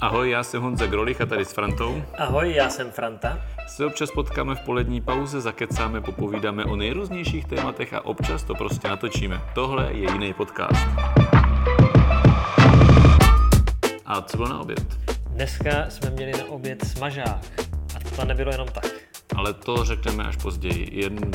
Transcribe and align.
Ahoj, 0.00 0.30
já 0.30 0.42
jsem 0.42 0.62
Honza 0.62 0.86
Grolich 0.86 1.20
a 1.20 1.26
tady 1.26 1.44
s 1.44 1.52
Frantou. 1.52 2.02
Ahoj, 2.18 2.54
já 2.54 2.70
jsem 2.70 2.90
Franta. 2.90 3.38
Se 3.66 3.86
občas 3.86 4.10
potkáme 4.10 4.54
v 4.54 4.60
polední 4.60 5.00
pauze, 5.00 5.40
zakecáme, 5.40 6.00
popovídáme 6.00 6.64
o 6.64 6.76
nejrůznějších 6.76 7.44
tématech 7.44 7.94
a 7.94 8.04
občas 8.04 8.42
to 8.42 8.54
prostě 8.54 8.88
natočíme. 8.88 9.40
Tohle 9.54 9.92
je 9.92 10.12
jiný 10.12 10.32
podcast. 10.34 10.86
A 14.06 14.22
co 14.22 14.36
bylo 14.36 14.48
na 14.48 14.60
oběd? 14.60 14.98
Dneska 15.30 15.90
jsme 15.90 16.10
měli 16.10 16.32
na 16.32 16.44
oběd 16.48 16.84
smažák. 16.86 17.46
A 17.96 18.16
to 18.16 18.24
nebylo 18.24 18.52
jenom 18.52 18.68
tak. 18.68 19.07
Ale 19.38 19.54
to 19.54 19.84
řekneme 19.84 20.24
až 20.24 20.36
později. 20.36 20.88
Jeden 20.92 21.30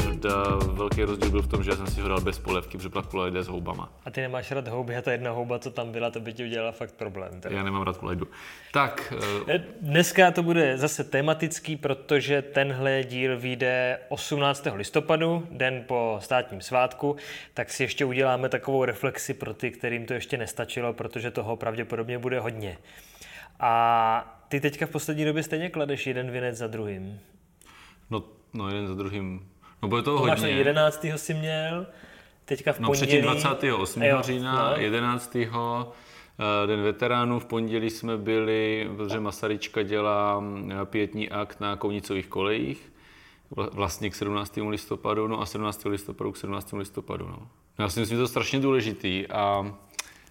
velký 0.71 1.03
rozdíl 1.03 1.29
byl 1.29 1.41
v 1.41 1.47
tom, 1.47 1.63
že 1.63 1.69
já 1.69 1.75
jsem 1.75 1.87
si 1.87 2.01
ho 2.01 2.07
dal 2.07 2.21
bez 2.21 2.39
polevky, 2.39 2.77
protože 2.77 2.89
pak 2.89 3.05
jde 3.29 3.43
s 3.43 3.47
houbama. 3.47 3.89
A 4.05 4.11
ty 4.11 4.21
nemáš 4.21 4.51
rád 4.51 4.67
houby 4.67 4.95
a 4.95 5.01
ta 5.01 5.11
jedna 5.11 5.31
houba, 5.31 5.59
co 5.59 5.71
tam 5.71 5.91
byla, 5.91 6.11
to 6.11 6.19
by 6.19 6.33
ti 6.33 6.43
udělala 6.43 6.71
fakt 6.71 6.93
problém. 6.93 7.41
Teda. 7.41 7.55
Já 7.55 7.63
nemám 7.63 7.81
rád 7.81 7.97
kulajdu. 7.97 8.27
Tak. 8.71 9.13
Uh... 9.47 9.53
Dneska 9.81 10.31
to 10.31 10.43
bude 10.43 10.77
zase 10.77 11.03
tematický, 11.03 11.75
protože 11.75 12.41
tenhle 12.41 13.03
díl 13.03 13.39
vyjde 13.39 13.99
18. 14.09 14.67
listopadu, 14.73 15.47
den 15.51 15.83
po 15.87 16.17
státním 16.21 16.61
svátku, 16.61 17.15
tak 17.53 17.69
si 17.69 17.83
ještě 17.83 18.05
uděláme 18.05 18.49
takovou 18.49 18.85
reflexi 18.85 19.33
pro 19.33 19.53
ty, 19.53 19.71
kterým 19.71 20.05
to 20.05 20.13
ještě 20.13 20.37
nestačilo, 20.37 20.93
protože 20.93 21.31
toho 21.31 21.55
pravděpodobně 21.55 22.17
bude 22.17 22.39
hodně. 22.39 22.77
A 23.59 24.45
ty 24.47 24.61
teďka 24.61 24.85
v 24.85 24.89
poslední 24.89 25.25
době 25.25 25.43
stejně 25.43 25.69
kladeš 25.69 26.07
jeden 26.07 26.31
věnec 26.31 26.57
za 26.57 26.67
druhým. 26.67 27.19
No, 28.13 28.23
no 28.53 28.69
jeden 28.69 28.87
za 28.87 28.93
druhým. 28.93 29.49
No 29.81 29.89
bude 29.89 30.01
toho 30.01 30.17
to 30.17 30.21
hodně. 30.21 30.41
Máš 30.41 30.57
11. 30.57 31.05
si 31.15 31.33
měl, 31.33 31.87
teďka 32.45 32.73
v 32.73 32.79
no, 32.79 32.87
pondělí. 32.87 33.21
No 33.21 33.33
28. 33.33 34.03
Jo, 34.03 34.21
října, 34.21 34.69
no. 34.69 34.81
11. 34.81 35.35
Eh, 36.39 36.67
den 36.67 36.81
veteránů. 36.81 37.39
V 37.39 37.45
pondělí 37.45 37.89
jsme 37.89 38.17
byli, 38.17 38.89
protože 38.97 39.19
Masaryčka 39.19 39.83
dělá 39.83 40.43
eh, 40.69 40.85
pětní 40.85 41.29
akt 41.29 41.59
na 41.59 41.75
Kovnicových 41.75 42.27
kolejích, 42.27 42.93
vlastně 43.71 44.09
k 44.09 44.15
17. 44.15 44.57
listopadu, 44.69 45.27
no 45.27 45.41
a 45.41 45.45
17. 45.45 45.85
listopadu 45.85 46.31
k 46.31 46.37
17. 46.37 46.73
listopadu. 46.73 47.27
No. 47.27 47.47
Já 47.79 47.89
si 47.89 47.99
myslím, 47.99 48.17
že 48.17 48.21
to 48.21 48.27
strašně 48.27 48.59
důležitý 48.59 49.27
a 49.27 49.75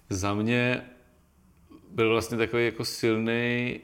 za 0.09 0.33
mě 0.33 0.81
byl 1.91 2.09
vlastně 2.09 2.37
takový 2.37 2.65
jako 2.65 2.85
silný, 2.85 3.79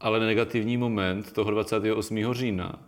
ale 0.00 0.20
negativní 0.20 0.76
moment 0.76 1.32
toho 1.32 1.50
28. 1.50 2.34
října, 2.34 2.78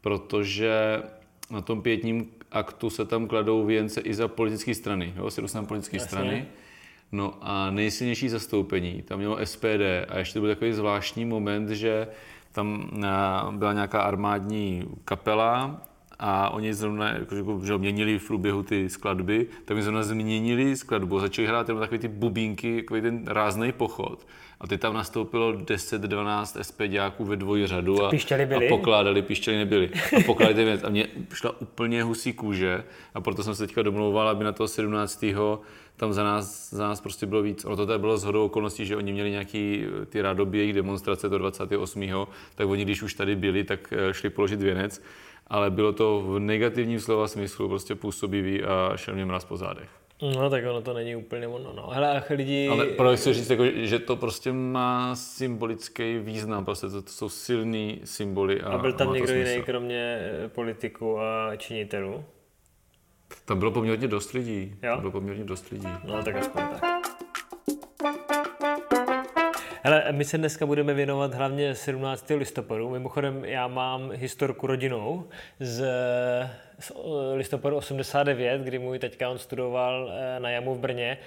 protože 0.00 1.02
na 1.50 1.60
tom 1.60 1.82
pětním 1.82 2.30
aktu 2.52 2.90
se 2.90 3.04
tam 3.04 3.26
kladou 3.26 3.64
věnce 3.64 4.00
i 4.00 4.14
za 4.14 4.28
politické 4.28 4.74
strany, 4.74 5.14
jo, 5.16 5.30
se 5.30 5.40
dostanou 5.40 5.66
politické 5.66 5.96
Jasně. 5.96 6.08
strany. 6.08 6.46
No 7.12 7.34
a 7.40 7.70
nejsilnější 7.70 8.28
zastoupení, 8.28 9.02
tam 9.02 9.18
mělo 9.18 9.38
SPD 9.46 9.82
a 10.08 10.18
ještě 10.18 10.34
to 10.34 10.40
byl 10.40 10.50
takový 10.50 10.72
zvláštní 10.72 11.24
moment, 11.24 11.68
že 11.68 12.08
tam 12.52 12.90
byla 13.50 13.72
nějaká 13.72 14.02
armádní 14.02 14.84
kapela 15.04 15.82
a 16.18 16.50
oni 16.50 16.74
zrovna, 16.74 17.08
jako, 17.08 17.60
že 17.64 17.78
měnili 17.78 18.18
v 18.18 18.26
průběhu 18.26 18.62
ty 18.62 18.88
skladby, 18.88 19.46
tak 19.64 19.76
mi 19.76 19.82
zrovna 19.82 20.02
změnili 20.02 20.76
skladbu 20.76 21.18
a 21.18 21.20
začali 21.20 21.48
hrát 21.48 21.68
jenom 21.68 21.80
takové 21.80 21.98
ty 21.98 22.08
bubínky, 22.08 22.82
takový 22.82 23.00
ten 23.00 23.24
rázný 23.26 23.72
pochod. 23.72 24.26
A 24.60 24.66
teď 24.66 24.80
tam 24.80 24.94
nastoupilo 24.94 25.52
10-12 25.52 26.60
SPďáků 26.62 27.24
ve 27.24 27.36
dvoji 27.36 27.66
řadu 27.66 28.04
a, 28.04 28.10
byli? 28.46 28.66
a 28.66 28.68
pokládali, 28.68 29.22
pištěli 29.22 29.56
nebyli. 29.56 29.90
A 30.16 30.20
pokládali 30.26 30.64
věc. 30.64 30.84
A 30.84 30.88
mě 30.88 31.06
šla 31.34 31.60
úplně 31.60 32.02
husí 32.02 32.32
kůže 32.32 32.84
a 33.14 33.20
proto 33.20 33.42
jsem 33.42 33.54
se 33.54 33.66
teďka 33.66 33.82
domlouval, 33.82 34.28
aby 34.28 34.44
na 34.44 34.52
toho 34.52 34.68
17. 34.68 35.24
tam 35.96 36.12
za 36.12 36.24
nás, 36.24 36.70
za 36.70 36.88
nás 36.88 37.00
prostě 37.00 37.26
bylo 37.26 37.42
víc. 37.42 37.64
Ono 37.64 37.76
to 37.76 37.86
tady 37.86 37.98
bylo 37.98 38.18
zhodou 38.18 38.44
okolností, 38.44 38.86
že 38.86 38.96
oni 38.96 39.12
měli 39.12 39.30
nějaký 39.30 39.84
ty 40.06 40.22
rádoby 40.22 40.72
demonstrace 40.72 41.28
do 41.28 41.38
28. 41.38 42.26
tak 42.54 42.68
oni, 42.68 42.84
když 42.84 43.02
už 43.02 43.14
tady 43.14 43.36
byli, 43.36 43.64
tak 43.64 43.92
eh, 43.92 44.14
šli 44.14 44.30
položit 44.30 44.62
věnec 44.62 45.02
ale 45.50 45.70
bylo 45.70 45.92
to 45.92 46.22
v 46.26 46.38
negativním 46.38 47.00
slova 47.00 47.28
smyslu 47.28 47.68
prostě 47.68 47.94
působivý 47.94 48.62
a 48.62 48.92
šel 48.96 49.14
mě 49.14 49.24
mraz 49.24 49.44
po 49.44 49.56
zádech. 49.56 49.99
No 50.22 50.50
tak 50.50 50.64
ono 50.64 50.82
to 50.82 50.94
není 50.94 51.16
úplně 51.16 51.48
ono. 51.48 51.72
No. 51.72 51.86
Hele, 51.90 52.16
ach, 52.16 52.30
lidi... 52.30 52.68
Ale 52.68 52.86
proč 52.86 53.20
chci 53.20 53.34
říct, 53.34 53.50
jako, 53.50 53.64
že 53.74 53.98
to 53.98 54.16
prostě 54.16 54.52
má 54.52 55.16
symbolický 55.16 56.18
význam, 56.18 56.64
prostě 56.64 56.88
to, 56.88 57.02
to 57.02 57.10
jsou 57.10 57.28
silný 57.28 58.00
symboly. 58.04 58.60
A, 58.60 58.68
a 58.68 58.78
byl 58.78 58.92
tam 58.92 59.12
někdo 59.12 59.34
jiný, 59.34 59.62
kromě 59.62 60.18
eh, 60.20 60.48
politiků 60.48 61.20
a 61.20 61.56
činitelů? 61.56 62.24
Tam 63.44 63.58
bylo 63.58 63.70
poměrně 63.70 64.08
dost 64.08 64.32
lidí. 64.32 64.76
Jo? 64.82 64.90
Tam 64.90 65.00
bylo 65.00 65.12
poměrně 65.12 65.44
dost 65.44 65.68
lidí. 65.68 65.88
No 66.04 66.22
tak 66.22 66.36
aspoň 66.36 66.62
tak. 66.80 66.99
Hele, 69.90 70.12
my 70.12 70.24
se 70.24 70.38
dneska 70.38 70.66
budeme 70.66 70.94
věnovat 70.94 71.34
hlavně 71.34 71.74
17. 71.74 72.30
listopadu. 72.30 72.90
Mimochodem, 72.90 73.44
já 73.44 73.68
mám 73.68 74.10
historku 74.10 74.66
rodinou 74.66 75.24
z, 75.60 75.84
z 76.78 76.92
listopadu 77.34 77.76
89, 77.76 78.62
kdy 78.62 78.78
můj 78.78 78.98
teďka 78.98 79.30
on 79.30 79.38
studoval 79.38 80.12
eh, 80.12 80.40
na 80.40 80.50
JAMu 80.50 80.74
v 80.74 80.78
Brně 80.78 81.18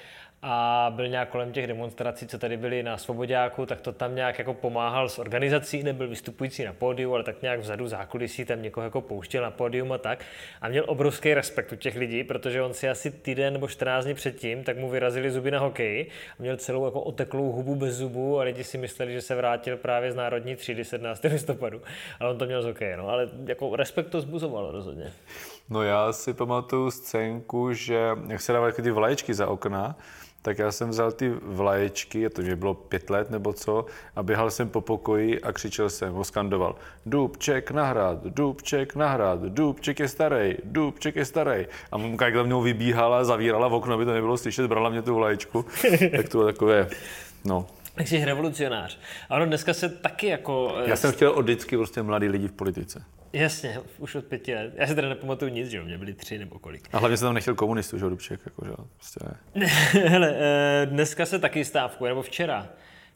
a 0.46 0.92
byl 0.96 1.08
nějak 1.08 1.30
kolem 1.30 1.52
těch 1.52 1.68
demonstrací, 1.68 2.28
co 2.28 2.40
tady 2.40 2.58
byly 2.58 2.84
na 2.84 2.98
Svobodáku, 2.98 3.66
tak 3.66 3.81
to 3.81 3.92
tam 3.92 4.16
nějak 4.16 4.40
jako 4.40 4.54
pomáhal 4.54 5.09
s 5.09 5.20
organizací, 5.20 5.84
nebyl 5.84 6.08
vystupující 6.08 6.64
na 6.64 6.74
pódiu, 6.74 7.14
ale 7.14 7.24
tak 7.24 7.42
nějak 7.42 7.59
vzadu 7.59 7.88
zákulisí 7.88 8.46
tam 8.46 8.62
někoho 8.62 8.84
jako 8.84 9.02
pouštěl 9.02 9.44
na 9.44 9.52
pódium 9.52 9.92
a 9.92 9.98
tak. 9.98 10.26
A 10.62 10.70
měl 10.70 10.84
obrovský 10.88 11.34
respekt 11.34 11.72
u 11.72 11.76
těch 11.76 11.96
lidí, 11.96 12.24
protože 12.24 12.62
on 12.62 12.74
si 12.74 12.90
asi 12.90 13.12
týden 13.12 13.53
nebo 13.53 13.68
14 13.68 14.06
dní 14.06 14.14
předtím, 14.14 14.64
tak 14.64 14.78
mu 14.78 14.90
vyrazili 14.90 15.32
zuby 15.32 15.52
na 15.52 15.59
hokej 15.59 16.08
a 16.40 16.42
měl 16.42 16.58
celou 16.58 16.86
jako 16.86 17.02
oteklou 17.02 17.52
hubu 17.52 17.76
bez 17.76 17.96
zubů 17.96 18.40
a 18.40 18.44
lidi 18.44 18.64
si 18.64 18.78
mysleli, 18.78 19.14
že 19.14 19.22
se 19.22 19.36
vrátil 19.36 19.78
právě 19.78 20.12
z 20.12 20.16
národní 20.16 20.56
třídy 20.56 20.86
17. 20.86 21.24
listopadu. 21.24 21.82
Ale 22.20 22.30
on 22.30 22.38
to 22.38 22.46
měl 22.46 22.62
z 22.62 22.66
hokeje, 22.66 22.98
no. 22.98 23.09
Ale 23.09 23.30
jako 23.46 23.76
respekt 23.76 24.09
to 24.09 24.22
zbuzovalo 24.22 24.72
rozhodně. 24.72 25.14
No 25.70 25.84
já 25.84 26.14
si 26.14 26.34
pamatuju 26.34 26.92
scénku, 26.92 27.74
že 27.74 28.09
jak 28.28 28.42
se 28.42 28.53
dávaly 28.53 28.74
ty 28.74 28.92
vlaječky 28.92 29.34
za 29.34 29.48
okna, 29.48 29.96
tak 30.44 30.59
já 30.59 30.72
jsem 30.72 30.90
vzal 30.90 31.12
ty 31.12 31.30
vlaječky, 31.42 32.30
to 32.30 32.42
že 32.42 32.56
bylo 32.56 32.74
pět 32.74 33.09
let 33.09 33.30
nebo 33.30 33.54
co, 33.54 33.86
a 34.16 34.24
běhal 34.24 34.52
jsem 34.52 34.70
po 34.70 34.81
pokoji 34.81 35.42
a 35.42 35.52
křičel 35.52 35.90
jsem, 35.90 36.16
oskandoval, 36.16 36.76
Dubček 37.06 37.72
na 37.72 37.86
hrad, 37.86 38.24
Dubček 38.24 38.96
na 38.96 39.09
hrad, 39.09 39.42
Dubček 39.42 40.00
je 40.00 40.08
starý, 40.08 40.56
Dubček 40.64 41.16
je 41.16 41.26
starý. 41.26 41.66
A 41.92 41.98
mamka 41.98 42.26
jak 42.26 42.36
za 42.36 42.44
mnou 42.44 42.62
vybíhala, 42.62 43.24
zavírala 43.24 43.68
v 43.68 43.74
okno, 43.74 43.94
aby 43.94 44.06
to 44.06 44.14
nebylo 44.14 44.38
slyšet, 44.38 44.68
brala 44.68 44.90
mě 44.90 45.02
tu 45.02 45.16
vlaječku. 45.16 45.66
tak 46.16 46.30
to 46.30 46.38
bylo 46.38 46.46
takové, 46.46 46.88
no, 47.46 47.68
tak 47.96 48.08
jsi 48.08 48.26
revolucionář. 48.26 49.00
Ano, 49.30 49.46
dneska 49.46 49.74
se 49.74 49.90
taky 49.90 50.28
jako... 50.28 50.76
Já 50.86 50.96
jsem 50.96 51.12
chtěl 51.12 51.32
od 51.32 51.42
vždycky 51.42 51.78
prostě 51.78 52.02
mladý 52.02 52.28
lidi 52.28 52.48
v 52.48 52.52
politice. 52.52 53.03
Jasně, 53.34 53.80
už 53.98 54.16
od 54.16 54.26
pěti 54.26 54.56
let. 54.56 54.74
Já 54.76 54.88
si 54.88 54.96
teda 54.96 55.10
nepamatuju 55.10 55.52
nic, 55.52 55.70
že 55.70 55.78
jo, 55.78 55.84
mě 55.84 55.98
byli 55.98 56.14
tři 56.14 56.38
nebo 56.38 56.60
kolik. 56.60 56.90
A 56.94 56.98
hlavně 56.98 57.18
jsem 57.18 57.26
tam 57.26 57.34
nechtěl 57.34 57.56
komunistů, 57.56 57.98
že 57.98 58.06
jo, 58.06 58.10
Dubček, 58.10 58.40
jako, 58.46 58.66
že 58.66 58.72
prostě 58.96 59.20
ne. 59.56 59.66
Hele, 60.10 60.36
eh, 60.38 60.86
dneska 60.86 61.26
se 61.26 61.40
taky 61.40 61.66
stávkuje, 61.66 62.10
nebo 62.10 62.22
včera. 62.22 62.70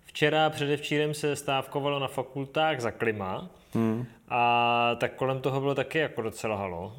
Včera, 0.06 0.50
předevčírem 0.50 1.14
se 1.14 1.36
stávkovalo 1.36 2.00
na 2.00 2.08
fakultách 2.08 2.80
za 2.80 2.92
klima 2.92 3.50
hmm. 3.74 4.06
a 4.30 4.96
tak 5.00 5.14
kolem 5.14 5.42
toho 5.42 5.60
bylo 5.60 5.76
taky 5.76 5.98
jako 5.98 6.22
docela 6.22 6.56
halo. 6.56 6.96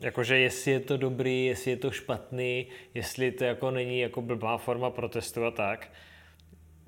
Jakože 0.00 0.38
jestli 0.38 0.70
je 0.70 0.80
to 0.80 0.96
dobrý, 0.96 1.46
jestli 1.46 1.70
je 1.70 1.76
to 1.76 1.90
špatný, 1.90 2.66
jestli 2.94 3.32
to 3.32 3.44
jako 3.44 3.70
není 3.70 4.00
jako 4.00 4.22
blbá 4.22 4.58
forma 4.58 4.90
protestu 4.90 5.44
a 5.44 5.50
tak. 5.50 5.88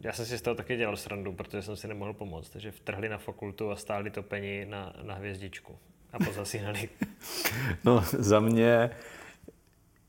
Já 0.06 0.12
jsem 0.12 0.27
si 0.27 0.39
z 0.39 0.43
toho 0.43 0.55
taky 0.55 0.77
dělal 0.77 0.97
srandu, 0.97 1.33
protože 1.33 1.62
jsem 1.62 1.77
si 1.77 1.89
nemohl 1.89 2.12
pomoct. 2.12 2.50
Takže 2.50 2.71
vtrhli 2.71 3.09
na 3.09 3.19
fakultu 3.19 3.71
a 3.71 3.77
stáli 3.77 4.11
topení 4.11 4.65
na, 4.65 4.93
na 5.03 5.15
hvězdičku 5.15 5.78
a 6.12 6.19
pozasínali. 6.19 6.89
no 7.84 8.05
za 8.12 8.41
mě 8.41 8.91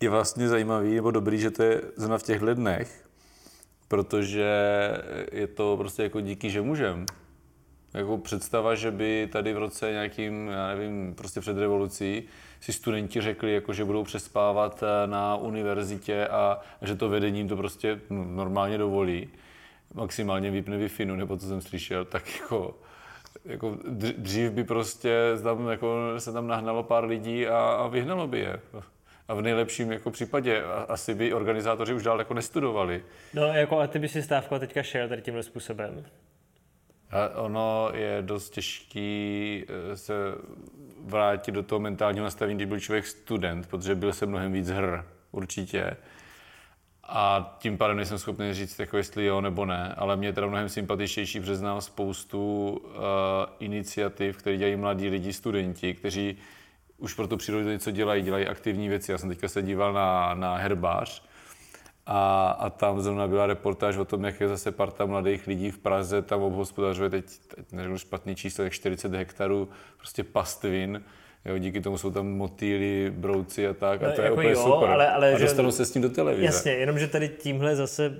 je 0.01 0.09
vlastně 0.09 0.47
zajímavý 0.47 0.95
nebo 0.95 1.11
dobrý, 1.11 1.39
že 1.39 1.51
to 1.51 1.63
je 1.63 1.81
zrovna 1.95 2.17
v 2.17 2.23
těchto 2.23 2.53
dnech, 2.53 3.05
protože 3.87 4.51
je 5.31 5.47
to 5.47 5.77
prostě 5.77 6.03
jako 6.03 6.21
díky, 6.21 6.49
že 6.49 6.61
můžem. 6.61 7.05
Jako 7.93 8.17
představa, 8.17 8.75
že 8.75 8.91
by 8.91 9.29
tady 9.31 9.53
v 9.53 9.57
roce 9.57 9.91
nějakým, 9.91 10.47
já 10.47 10.67
nevím, 10.67 11.15
prostě 11.15 11.39
před 11.39 11.57
revolucí 11.57 12.23
si 12.59 12.73
studenti 12.73 13.21
řekli, 13.21 13.53
jako, 13.53 13.73
že 13.73 13.85
budou 13.85 14.03
přespávat 14.03 14.83
na 15.05 15.35
univerzitě 15.35 16.27
a, 16.27 16.59
a 16.81 16.85
že 16.85 16.95
to 16.95 17.09
vedením 17.09 17.47
to 17.47 17.57
prostě 17.57 18.01
normálně 18.09 18.77
dovolí 18.77 19.29
maximálně 19.93 20.51
vypne 20.51 20.77
wi 20.77 21.05
no, 21.05 21.15
nebo 21.15 21.37
co 21.37 21.47
jsem 21.47 21.61
slyšel, 21.61 22.05
tak 22.05 22.39
jako, 22.39 22.77
jako 23.45 23.77
dřív 24.17 24.51
by 24.51 24.63
prostě 24.63 25.17
tam, 25.43 25.67
jako, 25.67 25.97
se 26.17 26.33
tam 26.33 26.47
nahnalo 26.47 26.83
pár 26.83 27.05
lidí 27.05 27.47
a, 27.47 27.57
a 27.57 27.87
vyhnalo 27.87 28.27
by 28.27 28.39
je. 28.39 28.59
A 29.27 29.33
v 29.33 29.41
nejlepším 29.41 29.91
jako 29.91 30.11
případě 30.11 30.63
asi 30.87 31.15
by 31.15 31.33
organizátoři 31.33 31.93
už 31.93 32.03
dál 32.03 32.19
jako 32.19 32.33
nestudovali. 32.33 33.03
No 33.33 33.43
jako 33.43 33.79
a 33.79 33.87
ty 33.87 33.99
by 33.99 34.07
si 34.07 34.23
stávko 34.23 34.59
teďka 34.59 34.83
šel 34.83 35.09
tady 35.09 35.21
tímhle 35.21 35.43
způsobem? 35.43 36.05
A 37.11 37.41
ono 37.41 37.89
je 37.93 38.21
dost 38.21 38.49
těžký 38.49 39.65
eh, 39.67 39.97
se 39.97 40.13
vrátit 41.05 41.51
do 41.51 41.63
toho 41.63 41.79
mentálního 41.79 42.23
nastavení, 42.23 42.55
když 42.55 42.67
byl 42.67 42.79
člověk 42.79 43.07
student, 43.07 43.67
protože 43.67 43.95
byl 43.95 44.13
se 44.13 44.25
mnohem 44.25 44.51
víc 44.51 44.69
hr, 44.69 45.03
určitě 45.31 45.97
a 47.07 47.55
tím 47.59 47.77
pádem 47.77 47.97
nejsem 47.97 48.17
schopný 48.17 48.53
říct, 48.53 48.79
jako 48.79 48.97
jestli 48.97 49.25
jo 49.25 49.41
nebo 49.41 49.65
ne, 49.65 49.95
ale 49.97 50.15
mě 50.15 50.27
je 50.27 50.33
teda 50.33 50.47
mnohem 50.47 50.69
sympatičtější, 50.69 51.39
protože 51.39 51.55
znám 51.55 51.81
spoustu 51.81 52.69
uh, 52.69 52.95
iniciativ, 53.59 54.37
které 54.37 54.57
dělají 54.57 54.75
mladí 54.75 55.09
lidi, 55.09 55.33
studenti, 55.33 55.93
kteří 55.93 56.37
už 56.97 57.13
pro 57.13 57.27
tu 57.27 57.37
přírodu 57.37 57.69
něco 57.69 57.91
dělají, 57.91 58.23
dělají 58.23 58.47
aktivní 58.47 58.89
věci. 58.89 59.11
Já 59.11 59.17
jsem 59.17 59.29
teďka 59.29 59.47
se 59.47 59.61
díval 59.61 59.93
na, 59.93 60.33
na 60.33 60.55
herbář 60.55 61.23
a, 62.05 62.49
a 62.49 62.69
tam 62.69 63.01
zrovna 63.01 63.27
byla 63.27 63.47
reportáž 63.47 63.97
o 63.97 64.05
tom, 64.05 64.23
jak 64.23 64.39
je 64.39 64.47
zase 64.47 64.71
parta 64.71 65.05
mladých 65.05 65.47
lidí 65.47 65.71
v 65.71 65.77
Praze, 65.77 66.21
tam 66.21 66.41
obhospodařuje 66.41 67.09
teď, 67.09 67.25
teď 67.55 67.71
neřeknu 67.71 67.97
špatný 67.97 68.35
číslo, 68.35 68.63
jak 68.63 68.73
40 68.73 69.13
hektarů 69.13 69.69
prostě 69.97 70.23
pastvin, 70.23 71.03
Jo, 71.47 71.57
díky 71.57 71.81
tomu 71.81 71.97
jsou 71.97 72.11
tam 72.11 72.27
motýly, 72.27 73.11
brouci 73.15 73.67
a 73.67 73.73
tak. 73.73 74.01
No, 74.01 74.07
a 74.07 74.11
to 74.11 74.21
je 74.21 74.25
jako 74.25 74.35
úplně 74.35 74.51
jo, 74.51 74.63
super. 74.63 74.89
Ale, 74.89 75.11
ale 75.11 75.33
a 75.33 75.37
dostanou 75.37 75.69
že, 75.69 75.75
se 75.75 75.85
s 75.85 75.91
tím 75.91 76.01
do 76.01 76.09
televize. 76.09 76.45
Jasně, 76.45 76.71
jenomže 76.71 77.07
tady 77.07 77.29
tímhle 77.29 77.75
zase 77.75 78.17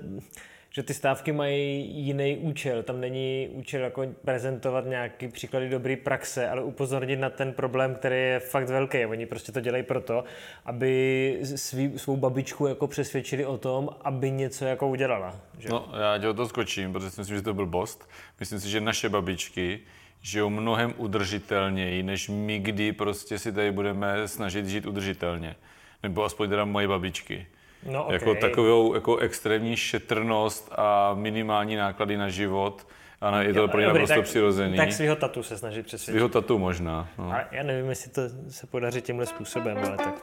že 0.70 0.82
ty 0.82 0.94
stávky 0.94 1.32
mají 1.32 1.90
jiný 2.06 2.36
účel. 2.36 2.82
Tam 2.82 3.00
není 3.00 3.48
účel 3.52 3.80
jako 3.80 4.06
prezentovat 4.24 4.84
nějaký 4.86 5.28
příklady 5.28 5.68
dobré 5.68 5.96
praxe, 5.96 6.48
ale 6.48 6.62
upozornit 6.62 7.16
na 7.16 7.30
ten 7.30 7.52
problém, 7.52 7.94
který 7.94 8.16
je 8.16 8.40
fakt 8.40 8.68
velký. 8.68 9.06
Oni 9.06 9.26
prostě 9.26 9.52
to 9.52 9.60
dělají 9.60 9.82
proto, 9.82 10.24
aby 10.64 11.38
svý, 11.42 11.98
svou 11.98 12.16
babičku 12.16 12.66
jako 12.66 12.86
přesvědčili 12.86 13.46
o 13.46 13.58
tom, 13.58 13.88
aby 14.00 14.30
něco 14.30 14.64
jako 14.64 14.88
udělala. 14.88 15.40
Že? 15.58 15.68
No, 15.68 15.88
já 16.00 16.18
tě 16.18 16.28
o 16.28 16.34
to 16.34 16.48
skočím, 16.48 16.92
protože 16.92 17.10
si 17.10 17.20
myslím, 17.20 17.36
že 17.36 17.42
to 17.42 17.54
byl 17.54 17.66
bost. 17.66 18.08
Myslím 18.40 18.60
si, 18.60 18.70
že 18.70 18.80
naše 18.80 19.08
babičky 19.08 19.80
žijou 20.22 20.50
mnohem 20.50 20.94
udržitelněji, 20.96 22.02
než 22.02 22.28
my, 22.28 22.58
kdy 22.58 22.92
prostě 22.92 23.38
si 23.38 23.52
tady 23.52 23.72
budeme 23.72 24.28
snažit 24.28 24.66
žít 24.66 24.86
udržitelně. 24.86 25.56
Nebo 26.02 26.24
aspoň 26.24 26.48
teda 26.48 26.64
moje 26.64 26.88
babičky. 26.88 27.46
No, 27.90 28.04
okay. 28.04 28.14
Jako 28.14 28.34
takovou 28.34 28.94
jako 28.94 29.16
extrémní 29.16 29.76
šetrnost 29.76 30.72
a 30.76 31.14
minimální 31.14 31.76
náklady 31.76 32.16
na 32.16 32.28
život. 32.28 32.86
A 33.20 33.42
je 33.42 33.54
to 33.54 33.60
jo, 33.60 33.68
pro 33.68 33.80
ně 33.80 33.86
naprosto 33.86 34.14
tak, 34.14 34.24
přirozený. 34.24 34.76
Tak 34.76 34.92
svého 34.92 35.16
tatu 35.16 35.42
se 35.42 35.58
snažit 35.58 35.86
přesvědčit. 35.86 36.12
Svého 36.12 36.28
tatu 36.28 36.58
možná. 36.58 37.08
No. 37.18 37.32
A 37.32 37.44
já 37.50 37.62
nevím, 37.62 37.90
jestli 37.90 38.10
to 38.10 38.22
se 38.48 38.66
podaří 38.66 39.00
tímhle 39.00 39.26
způsobem, 39.26 39.78
ale 39.78 39.96
tak. 39.96 40.14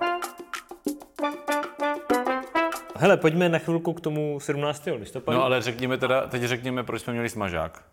Hele, 2.96 3.18
pojďme 3.18 3.50
na 3.50 3.60
chvilku 3.60 3.94
k 3.94 4.02
tomu 4.02 4.40
17. 4.40 4.88
listopadu. 4.98 5.38
No 5.38 5.44
ale 5.44 5.62
řekněme 5.62 5.98
teda, 5.98 6.28
teď 6.28 6.44
řekněme, 6.44 6.84
proč 6.84 7.02
jsme 7.02 7.14
měli 7.14 7.30
smažák. 7.30 7.84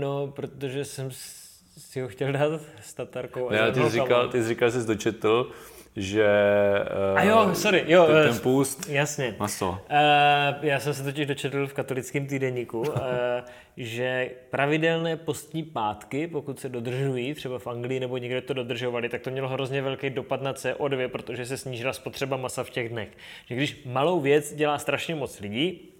No, 0.00 0.26
protože 0.26 0.84
jsem 0.84 1.10
si 1.78 2.00
ho 2.00 2.08
chtěl 2.08 2.32
dát 2.32 2.60
s 2.80 2.94
tatarkou. 2.94 3.50
Ne, 3.50 3.72
ty 3.72 3.80
jsi 3.80 3.90
říkal, 3.90 4.28
ty 4.28 4.42
jsi 4.42 4.48
říkal, 4.48 4.70
že 4.70 4.80
jsi 4.80 4.86
dočetl, 4.86 5.50
že 5.96 6.28
uh, 7.12 7.18
a 7.18 7.22
jo, 7.22 7.54
sorry, 7.54 7.84
jo, 7.86 8.06
ten, 8.06 8.14
ten 8.14 8.36
eh, 8.36 8.40
půst, 8.40 8.88
jasně. 8.88 9.34
maso. 9.38 9.70
Uh, 9.70 9.76
já 10.62 10.80
jsem 10.80 10.94
se 10.94 11.02
totiž 11.02 11.26
dočetl 11.26 11.66
v 11.66 11.72
katolickém 11.72 12.26
týdenníku, 12.26 12.80
uh, 12.80 12.86
že 13.76 14.30
pravidelné 14.50 15.16
postní 15.16 15.62
pátky, 15.62 16.26
pokud 16.26 16.60
se 16.60 16.68
dodržují, 16.68 17.34
třeba 17.34 17.58
v 17.58 17.66
Anglii 17.66 18.00
nebo 18.00 18.18
někde 18.18 18.40
to 18.40 18.54
dodržovali, 18.54 19.08
tak 19.08 19.20
to 19.22 19.30
mělo 19.30 19.48
hrozně 19.48 19.82
velký 19.82 20.10
dopad 20.10 20.42
na 20.42 20.52
CO2, 20.52 21.08
protože 21.08 21.46
se 21.46 21.56
snížila 21.56 21.92
spotřeba 21.92 22.36
masa 22.36 22.64
v 22.64 22.70
těch 22.70 22.88
dnech. 22.88 23.08
Že 23.46 23.54
když 23.54 23.82
malou 23.84 24.20
věc 24.20 24.54
dělá 24.54 24.78
strašně 24.78 25.14
moc 25.14 25.40
lidí, 25.40 25.91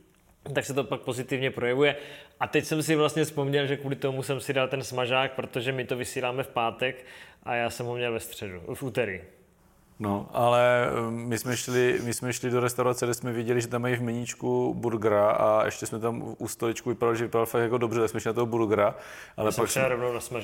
tak 0.54 0.64
se 0.64 0.74
to 0.74 0.84
pak 0.84 1.00
pozitivně 1.00 1.50
projevuje. 1.50 1.96
A 2.40 2.46
teď 2.46 2.64
jsem 2.64 2.82
si 2.82 2.96
vlastně 2.96 3.24
vzpomněl, 3.24 3.66
že 3.66 3.76
kvůli 3.76 3.96
tomu 3.96 4.22
jsem 4.22 4.40
si 4.40 4.52
dal 4.52 4.68
ten 4.68 4.84
smažák, 4.84 5.32
protože 5.32 5.72
my 5.72 5.84
to 5.84 5.96
vysíláme 5.96 6.42
v 6.42 6.48
pátek 6.48 7.04
a 7.42 7.54
já 7.54 7.70
jsem 7.70 7.86
ho 7.86 7.94
měl 7.94 8.12
ve 8.12 8.20
středu, 8.20 8.62
v 8.74 8.82
úterý. 8.82 9.20
No, 9.98 10.28
ale 10.32 10.88
um, 11.08 11.14
my 11.14 11.38
jsme, 11.38 11.56
šli, 11.56 12.00
my 12.04 12.14
jsme 12.14 12.32
šli 12.32 12.50
do 12.50 12.60
restaurace, 12.60 13.06
kde 13.06 13.14
jsme 13.14 13.32
viděli, 13.32 13.60
že 13.60 13.68
tam 13.68 13.82
mají 13.82 13.96
v 13.96 14.02
meníčku 14.02 14.74
burgera 14.74 15.30
a 15.30 15.64
ještě 15.64 15.86
jsme 15.86 15.98
tam 15.98 16.34
u 16.38 16.48
stoličku 16.48 16.88
vypadali, 16.88 17.18
že 17.18 17.24
vypadal 17.24 17.46
fakt 17.46 17.62
jako 17.62 17.78
dobře, 17.78 18.00
tak 18.00 18.10
jsme 18.10 18.20
šli 18.20 18.28
na 18.28 18.32
toho 18.32 18.46
burgera. 18.46 18.94
Ale, 19.36 19.52
pak 19.52 19.70
jsme, 19.70 19.82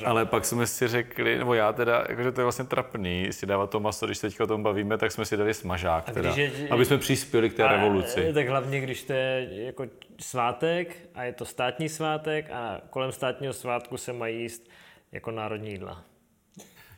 ale 0.04 0.26
pak 0.26 0.44
jsme 0.44 0.66
si 0.66 0.88
řekli, 0.88 1.38
nebo 1.38 1.54
já 1.54 1.72
teda, 1.72 2.04
jakože 2.08 2.32
to 2.32 2.40
je 2.40 2.44
vlastně 2.44 2.64
trapný, 2.64 3.28
si 3.30 3.46
dávat 3.46 3.70
to 3.70 3.80
maso, 3.80 4.06
když 4.06 4.18
teďka 4.18 4.44
o 4.44 4.46
tom 4.46 4.62
bavíme, 4.62 4.98
tak 4.98 5.12
jsme 5.12 5.24
si 5.24 5.36
dali 5.36 5.54
smažák, 5.54 6.10
teda, 6.10 6.34
je, 6.36 6.68
aby 6.70 6.84
jsme 6.84 6.98
přispěli 6.98 7.50
k 7.50 7.54
té 7.54 7.64
a, 7.64 7.72
revoluci. 7.72 8.32
Tak 8.34 8.48
hlavně, 8.48 8.80
když 8.80 9.02
to 9.02 9.12
je 9.12 9.48
jako 9.50 9.84
svátek 10.20 10.96
a 11.14 11.24
je 11.24 11.32
to 11.32 11.44
státní 11.44 11.88
svátek 11.88 12.50
a 12.50 12.80
kolem 12.90 13.12
státního 13.12 13.52
svátku 13.52 13.96
se 13.96 14.12
mají 14.12 14.42
jíst 14.42 14.68
jako 15.12 15.30
národní 15.30 15.70
jídla. 15.70 16.04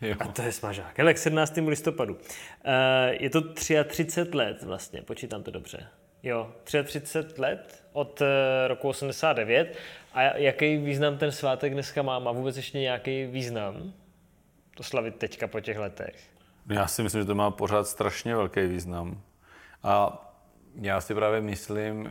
Jo. 0.01 0.15
A 0.21 0.29
to 0.29 0.43
je 0.43 0.53
smažák. 0.53 0.99
Hele, 0.99 1.15
k 1.15 1.19
17. 1.19 1.57
listopadu. 1.67 2.19
Eh, 2.65 3.17
je 3.21 3.31
to 3.31 3.41
33 3.41 4.37
let 4.37 4.63
vlastně, 4.63 5.03
počítám 5.03 5.43
to 5.43 5.51
dobře. 5.51 5.87
Jo, 6.23 6.53
33 6.65 7.19
let 7.39 7.85
od 7.93 8.23
eh, 8.23 8.69
roku 8.69 8.89
89. 8.89 9.77
A 10.15 10.23
jaký 10.23 10.77
význam 10.77 11.19
ten 11.19 11.33
svátek 11.33 11.73
dneska 11.73 12.03
má? 12.03 12.19
Má 12.19 12.33
vůbec 12.33 12.57
ještě 12.57 12.79
nějaký 12.79 13.27
význam 13.27 13.93
to 14.77 14.83
slavit 14.83 15.17
teďka 15.17 15.47
po 15.47 15.61
těch 15.61 15.79
letech? 15.79 16.15
Já 16.69 16.87
si 16.87 17.03
myslím, 17.03 17.23
že 17.23 17.27
to 17.27 17.35
má 17.35 17.51
pořád 17.51 17.87
strašně 17.87 18.37
velký 18.37 18.61
význam. 18.67 19.23
A 19.83 20.23
já 20.75 21.01
si 21.01 21.15
právě 21.15 21.41
myslím, 21.41 22.09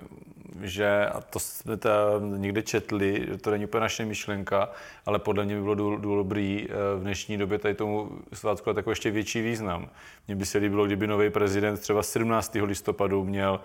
že, 0.62 1.06
a 1.06 1.22
to 1.22 1.40
jsme 1.40 1.78
to 1.78 1.90
někde 2.38 2.62
četli, 2.62 3.26
že 3.32 3.38
to 3.38 3.52
není 3.52 3.66
úplně 3.66 3.82
naše 3.82 4.06
myšlenka, 4.06 4.70
ale 5.06 5.20
podle 5.20 5.46
mě 5.46 5.56
by 5.56 5.62
bylo 5.62 5.98
dobrý 5.98 6.68
eh, 6.70 6.74
v 6.98 7.02
dnešní 7.02 7.38
době 7.38 7.60
tady 7.60 7.74
tomu 7.74 8.12
svátku 8.34 8.74
takový 8.74 8.92
ještě 8.92 9.12
větší 9.12 9.42
význam. 9.42 9.90
Mně 10.28 10.36
by 10.36 10.46
se 10.46 10.58
líbilo, 10.58 10.86
kdyby 10.86 11.08
nový 11.08 11.30
prezident 11.30 11.78
třeba 11.78 12.04
17. 12.04 12.58
listopadu 12.64 13.24
měl 13.24 13.60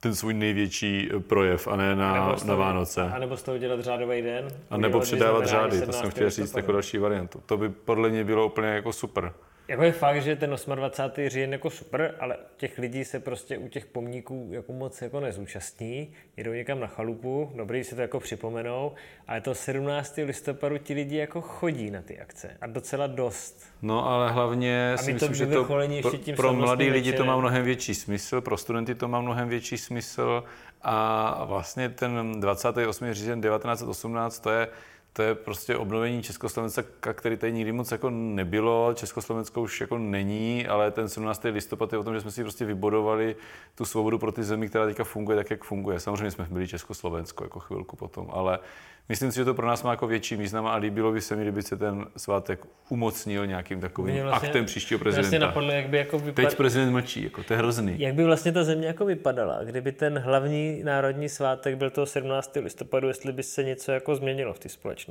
ten 0.00 0.14
svůj 0.14 0.34
největší 0.34 1.08
eh, 1.16 1.20
projev 1.20 1.68
a 1.68 1.76
ne 1.76 1.96
na, 1.96 2.36
na 2.44 2.54
Vánoce. 2.54 3.02
A 3.02 3.18
nebo 3.18 3.36
z 3.36 3.42
toho 3.42 3.58
dělat 3.58 3.80
řádový 3.80 4.22
den. 4.22 4.48
A 4.70 4.76
nebo 4.76 5.00
předávat 5.00 5.46
řády, 5.46 5.80
to 5.80 5.92
jsem 5.92 6.10
chtěl 6.10 6.30
říct 6.30 6.56
jako 6.56 6.72
další 6.72 6.98
variantu. 6.98 7.42
To 7.46 7.56
by 7.56 7.68
podle 7.68 8.08
mě 8.08 8.24
bylo 8.24 8.46
úplně 8.46 8.68
jako 8.68 8.92
super. 8.92 9.32
Jako 9.68 9.82
je 9.82 9.92
fakt, 9.92 10.22
že 10.22 10.36
ten 10.36 10.56
28. 10.74 11.28
říjen 11.28 11.52
jako 11.52 11.70
super, 11.70 12.14
ale 12.20 12.36
těch 12.56 12.78
lidí 12.78 13.04
se 13.04 13.20
prostě 13.20 13.58
u 13.58 13.68
těch 13.68 13.86
pomníků 13.86 14.48
jako 14.50 14.72
moc 14.72 15.02
jako 15.02 15.20
nezúčastní. 15.20 16.12
Jedou 16.36 16.52
někam 16.52 16.80
na 16.80 16.86
chalupu, 16.86 17.52
dobrý 17.54 17.84
si 17.84 17.94
to 17.94 18.00
jako 18.00 18.20
připomenou, 18.20 18.92
ale 19.28 19.40
to 19.40 19.54
17. 19.54 20.16
listopadu 20.24 20.78
ti 20.78 20.94
lidi 20.94 21.16
jako 21.16 21.40
chodí 21.40 21.90
na 21.90 22.02
ty 22.02 22.20
akce 22.20 22.56
a 22.60 22.66
docela 22.66 23.06
dost. 23.06 23.64
No 23.82 24.08
ale 24.08 24.32
hlavně 24.32 24.92
a 24.92 24.96
si 24.96 25.12
myslím, 25.12 25.34
že 25.34 25.46
to 25.46 25.64
pro, 25.64 26.12
pro 26.36 26.52
mladý 26.52 26.90
lidi 26.90 27.12
to 27.12 27.24
má 27.24 27.36
mnohem 27.36 27.64
větší 27.64 27.94
smysl, 27.94 28.40
pro 28.40 28.56
studenty 28.56 28.94
to 28.94 29.08
má 29.08 29.20
mnohem 29.20 29.48
větší 29.48 29.78
smysl 29.78 30.44
a 30.82 31.44
vlastně 31.44 31.88
ten 31.88 32.40
28. 32.40 33.12
říjen 33.12 33.40
1918 33.40 34.38
to 34.38 34.50
je 34.50 34.68
to 35.16 35.22
je 35.22 35.34
prostě 35.34 35.76
obnovení 35.76 36.22
Československa, 36.22 37.12
který 37.12 37.36
tady 37.36 37.52
nikdy 37.52 37.72
moc 37.72 37.92
jako 37.92 38.10
nebylo. 38.10 38.94
Československo 38.94 39.62
už 39.62 39.80
jako 39.80 39.98
není, 39.98 40.66
ale 40.66 40.90
ten 40.90 41.08
17. 41.08 41.44
listopad 41.44 41.92
je 41.92 41.98
o 41.98 42.04
tom, 42.04 42.14
že 42.14 42.20
jsme 42.20 42.30
si 42.30 42.42
prostě 42.42 42.64
vybodovali 42.64 43.36
tu 43.74 43.84
svobodu 43.84 44.18
pro 44.18 44.32
ty 44.32 44.44
zemi, 44.44 44.68
která 44.68 44.86
teďka 44.86 45.04
funguje 45.04 45.36
tak, 45.36 45.50
jak 45.50 45.64
funguje. 45.64 46.00
Samozřejmě 46.00 46.30
jsme 46.30 46.46
byli 46.50 46.68
Československo 46.68 47.44
jako 47.44 47.60
chvilku 47.60 47.96
potom, 47.96 48.26
ale 48.32 48.58
Myslím 49.08 49.32
si, 49.32 49.36
že 49.36 49.44
to 49.44 49.54
pro 49.54 49.66
nás 49.66 49.82
má 49.82 49.90
jako 49.90 50.06
větší 50.06 50.36
význam 50.36 50.66
a 50.66 50.76
líbilo 50.76 51.12
by 51.12 51.20
se 51.20 51.36
mi, 51.36 51.42
kdyby 51.42 51.62
se 51.62 51.76
ten 51.76 52.06
svátek 52.16 52.60
umocnil 52.88 53.46
nějakým 53.46 53.80
takovým 53.80 54.22
vlastně, 54.22 54.48
aktem 54.48 54.64
příštího 54.64 54.98
prezidenta. 54.98 55.22
Vlastně 55.22 55.38
napadlo, 55.38 55.72
jak 55.72 55.88
by 55.88 55.98
jako 55.98 56.18
vypad... 56.18 56.44
Teď 56.44 56.56
prezident 56.56 56.92
mlčí, 56.92 57.24
jako, 57.24 57.42
to 57.42 57.52
je 57.52 57.56
hrozný. 57.56 58.00
Jak 58.00 58.14
by 58.14 58.24
vlastně 58.24 58.52
ta 58.52 58.64
země 58.64 58.86
jako 58.86 59.04
vypadala, 59.04 59.64
kdyby 59.64 59.92
ten 59.92 60.18
hlavní 60.18 60.82
národní 60.84 61.28
svátek 61.28 61.76
byl 61.76 61.90
toho 61.90 62.06
17. 62.06 62.56
listopadu, 62.60 63.08
jestli 63.08 63.32
by 63.32 63.42
se 63.42 63.64
něco 63.64 63.92
jako 63.92 64.16
změnilo 64.16 64.52
v 64.52 64.58
té 64.58 64.68
společnosti? 64.68 65.03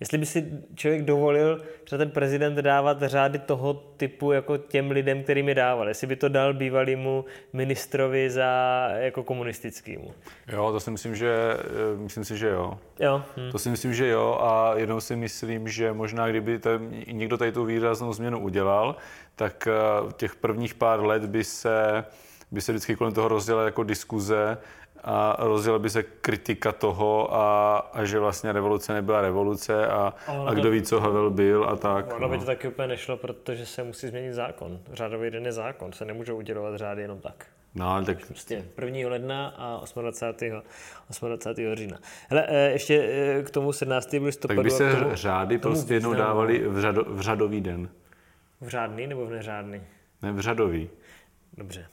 Jestli 0.00 0.18
by 0.18 0.26
si 0.26 0.52
člověk 0.74 1.04
dovolil, 1.04 1.62
že 1.90 1.98
ten 1.98 2.10
prezident 2.10 2.54
dávat 2.54 3.02
řády 3.02 3.38
toho 3.38 3.74
typu 3.74 4.32
jako 4.32 4.56
těm 4.56 4.90
lidem, 4.90 5.22
kterým 5.22 5.48
je 5.48 5.54
dával. 5.54 5.88
Jestli 5.88 6.06
by 6.06 6.16
to 6.16 6.28
dal 6.28 6.54
bývalýmu 6.54 7.24
ministrovi 7.52 8.30
za 8.30 8.44
jako 8.94 9.22
komunistickýmu. 9.22 10.14
Jo, 10.52 10.72
to 10.72 10.80
si 10.80 10.90
myslím, 10.90 11.16
že 11.16 11.34
eh, 11.34 11.96
myslím 11.96 12.24
si, 12.24 12.38
že 12.38 12.48
jo. 12.48 12.78
Jo. 13.00 13.22
Hm. 13.36 13.50
To 13.52 13.58
si 13.58 13.70
myslím, 13.70 13.94
že 13.94 14.08
jo 14.08 14.38
a 14.40 14.72
jenom 14.76 15.00
si 15.00 15.16
myslím, 15.16 15.68
že 15.68 15.92
možná 15.92 16.28
kdyby 16.28 16.58
tam 16.58 16.90
někdo 17.06 17.38
tady 17.38 17.52
tu 17.52 17.64
výraznou 17.64 18.12
změnu 18.12 18.38
udělal, 18.38 18.96
tak 19.36 19.68
eh, 19.68 20.12
těch 20.12 20.36
prvních 20.36 20.74
pár 20.74 21.04
let 21.04 21.26
by 21.26 21.44
se 21.44 22.04
by 22.50 22.60
se 22.60 22.72
vždycky 22.72 22.96
kolem 22.96 23.12
toho 23.12 23.28
rozdělala 23.28 23.64
jako 23.64 23.82
diskuze, 23.82 24.58
a 25.10 25.36
rozjela 25.38 25.78
by 25.78 25.90
se 25.90 26.02
kritika 26.02 26.72
toho 26.72 27.34
a, 27.34 27.76
a 27.78 28.04
že 28.04 28.18
vlastně 28.18 28.52
revoluce 28.52 28.92
nebyla 28.92 29.20
revoluce 29.20 29.86
a, 29.86 30.14
a 30.46 30.54
kdo 30.54 30.70
ví, 30.70 30.82
co 30.82 31.00
Havel 31.00 31.30
byl 31.30 31.64
a 31.68 31.76
tak. 31.76 32.12
Ono 32.12 32.18
no. 32.18 32.28
by 32.28 32.38
to 32.38 32.44
taky 32.44 32.68
úplně 32.68 32.88
nešlo, 32.88 33.16
protože 33.16 33.66
se 33.66 33.84
musí 33.84 34.08
změnit 34.08 34.32
zákon. 34.32 34.80
Řádový 34.92 35.30
den 35.30 35.46
je 35.46 35.52
zákon, 35.52 35.92
se 35.92 36.04
nemůžou 36.04 36.36
udělovat 36.36 36.76
řády 36.76 37.02
jenom 37.02 37.20
tak. 37.20 37.46
No, 37.74 37.90
ale 37.90 38.04
tak... 38.04 38.26
Prostě 38.26 38.64
1. 38.84 39.08
ledna 39.08 39.48
a 39.48 39.84
28. 40.00 40.62
28. 41.28 41.74
října. 41.74 41.98
Hele, 42.28 42.46
eh, 42.48 42.70
ještě 42.70 43.10
eh, 43.12 43.42
k 43.42 43.50
tomu 43.50 43.72
17. 43.72 44.12
listopadu. 44.12 44.56
Tak 44.56 44.64
by 44.64 44.70
se 44.70 44.96
tomu, 44.96 45.14
řády 45.14 45.58
tomu 45.58 45.74
prostě 45.74 45.94
jednou 45.94 46.14
dávali 46.14 46.68
v, 46.68 46.80
řado, 46.80 47.04
v 47.06 47.20
řadový 47.20 47.60
den. 47.60 47.88
V 48.60 48.68
řádný 48.68 49.06
nebo 49.06 49.26
v 49.26 49.30
neřádný? 49.30 49.82
Ne, 50.22 50.32
v 50.32 50.40
řadový. 50.40 50.90
Dobře. 51.56 51.86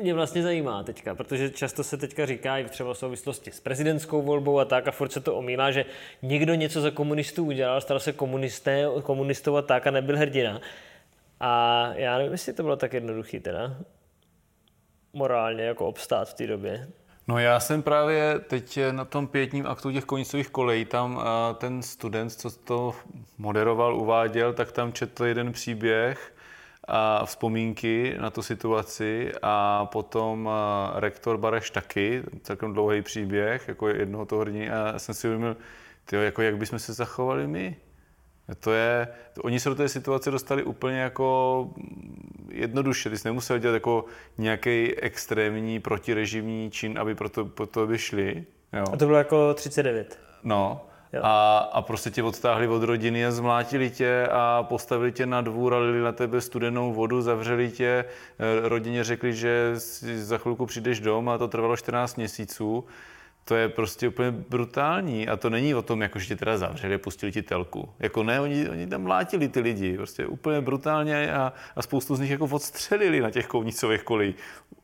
Mě 0.00 0.14
vlastně 0.14 0.42
zajímá 0.42 0.82
teďka, 0.82 1.14
protože 1.14 1.50
často 1.50 1.84
se 1.84 1.96
teďka 1.96 2.26
říká 2.26 2.58
i 2.58 2.64
třeba 2.64 2.94
v 2.94 2.98
souvislosti 2.98 3.50
s 3.52 3.60
prezidentskou 3.60 4.22
volbou 4.22 4.58
a 4.58 4.64
tak 4.64 4.88
a 4.88 4.90
furt 4.90 5.12
se 5.12 5.20
to 5.20 5.36
omílá, 5.36 5.70
že 5.70 5.84
někdo 6.22 6.54
něco 6.54 6.80
za 6.80 6.90
komunistů 6.90 7.44
udělal, 7.44 7.80
stal 7.80 8.00
se 8.00 8.12
komunisté, 8.12 8.86
komunistou 9.02 9.56
a 9.56 9.62
tak 9.62 9.86
a 9.86 9.90
nebyl 9.90 10.18
hrdina. 10.18 10.60
A 11.40 11.88
já 11.94 12.18
nevím, 12.18 12.32
jestli 12.32 12.52
to 12.52 12.62
bylo 12.62 12.76
tak 12.76 12.92
jednoduchý 12.92 13.40
teda 13.40 13.76
morálně 15.12 15.64
jako 15.64 15.86
obstát 15.86 16.28
v 16.28 16.34
té 16.34 16.46
době. 16.46 16.88
No 17.28 17.38
já 17.38 17.60
jsem 17.60 17.82
právě 17.82 18.38
teď 18.38 18.78
na 18.90 19.04
tom 19.04 19.26
pětním 19.26 19.66
aktu 19.66 19.92
těch 19.92 20.04
konicových 20.04 20.50
kolejí, 20.50 20.84
tam 20.84 21.24
ten 21.58 21.82
student, 21.82 22.32
co 22.32 22.50
to 22.50 22.94
moderoval, 23.38 23.96
uváděl, 23.96 24.52
tak 24.52 24.72
tam 24.72 24.92
četl 24.92 25.24
jeden 25.24 25.52
příběh 25.52 26.31
a 26.88 27.26
vzpomínky 27.26 28.16
na 28.20 28.30
tu 28.30 28.42
situaci 28.42 29.32
a 29.42 29.86
potom 29.92 30.50
rektor 30.94 31.38
Bareš 31.38 31.70
taky, 31.70 32.22
celkem 32.42 32.72
dlouhý 32.72 33.02
příběh, 33.02 33.68
jako 33.68 33.88
jednoho 33.88 34.24
toho 34.24 34.40
hrdiny 34.40 34.70
a 34.70 34.92
já 34.92 34.98
jsem 34.98 35.14
si 35.14 35.26
uvědomil, 35.26 35.56
tyjo, 36.04 36.22
jako 36.22 36.42
jak 36.42 36.56
bychom 36.56 36.78
se 36.78 36.92
zachovali 36.92 37.46
my. 37.46 37.76
To 38.60 38.72
je, 38.72 39.08
to, 39.32 39.42
oni 39.42 39.60
se 39.60 39.68
do 39.68 39.74
té 39.74 39.88
situace 39.88 40.30
dostali 40.30 40.62
úplně 40.62 41.00
jako 41.00 41.70
jednoduše. 42.50 43.10
Ty 43.10 43.18
jsi 43.18 43.28
nemusel 43.28 43.58
dělat 43.58 43.74
jako 43.74 44.04
nějaký 44.38 44.94
extrémní 44.96 45.80
protirežimní 45.80 46.70
čin, 46.70 46.98
aby 46.98 47.14
pro 47.14 47.28
to, 47.28 47.44
pro 47.44 47.66
to 47.66 47.86
vyšli. 47.86 48.44
Jo. 48.72 48.84
A 48.92 48.96
to 48.96 49.06
bylo 49.06 49.18
jako 49.18 49.54
39. 49.54 50.20
No. 50.42 50.86
A, 51.22 51.58
a 51.58 51.82
prostě 51.82 52.10
tě 52.10 52.22
odtáhli 52.22 52.68
od 52.68 52.82
rodiny 52.82 53.26
a 53.26 53.30
zmlátili 53.30 53.90
tě 53.90 54.28
a 54.32 54.62
postavili 54.62 55.12
tě 55.12 55.26
na 55.26 55.40
dvůr 55.40 55.74
a 55.74 55.78
lili 55.78 56.00
na 56.00 56.12
tebe 56.12 56.40
studenou 56.40 56.92
vodu, 56.92 57.22
zavřeli 57.22 57.70
tě, 57.70 58.04
eh, 58.38 58.68
rodině 58.68 59.04
řekli, 59.04 59.34
že 59.34 59.72
za 60.16 60.38
chvilku 60.38 60.66
přijdeš 60.66 61.00
dom 61.00 61.28
a 61.28 61.38
to 61.38 61.48
trvalo 61.48 61.76
14 61.76 62.16
měsíců 62.16 62.84
to 63.44 63.54
je 63.54 63.68
prostě 63.68 64.08
úplně 64.08 64.30
brutální 64.30 65.28
a 65.28 65.36
to 65.36 65.50
není 65.50 65.74
o 65.74 65.82
tom, 65.82 66.02
jako, 66.02 66.18
že 66.18 66.26
tě 66.26 66.36
teda 66.36 66.58
zavřeli, 66.58 66.98
pustili 66.98 67.32
ti 67.32 67.42
telku. 67.42 67.88
Jako 67.98 68.22
ne, 68.22 68.40
oni, 68.40 68.68
oni 68.68 68.86
tam 68.86 69.02
mlátili 69.02 69.48
ty 69.48 69.60
lidi, 69.60 69.96
prostě 69.96 70.26
úplně 70.26 70.60
brutálně 70.60 71.32
a, 71.32 71.52
a 71.76 71.82
spoustu 71.82 72.14
z 72.14 72.20
nich 72.20 72.30
jako 72.30 72.44
odstřelili 72.44 73.20
na 73.20 73.30
těch 73.30 73.46
kovnicových 73.46 74.02
kolí, 74.02 74.34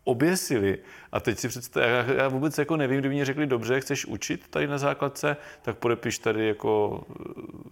oběsili. 0.05 0.79
A 1.13 1.21
teď 1.21 1.39
si 1.39 1.49
představ, 1.49 1.83
já, 1.83 2.13
já 2.13 2.29
vůbec 2.29 2.59
jako 2.59 2.77
nevím, 2.77 2.99
kdyby 2.99 3.15
mě 3.15 3.25
řekli, 3.25 3.47
dobře, 3.47 3.81
chceš 3.81 4.07
učit 4.07 4.49
tady 4.49 4.67
na 4.67 4.79
základce, 4.79 5.37
tak 5.63 5.77
podepiš 5.77 6.19
tady 6.19 6.49
jako, 6.49 7.05